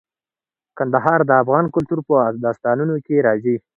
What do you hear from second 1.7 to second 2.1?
کلتور